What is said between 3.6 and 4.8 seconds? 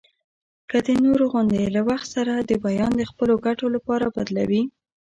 لپاره بدلوي.